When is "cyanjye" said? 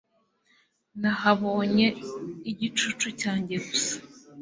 3.21-3.55